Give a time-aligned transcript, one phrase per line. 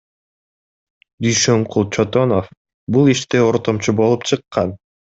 [1.25, 2.51] Дүйшөнкул Чотонов
[2.97, 4.79] бул иште ортомчу болуп чыккан.